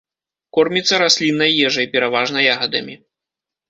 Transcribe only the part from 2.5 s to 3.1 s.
ягадамі.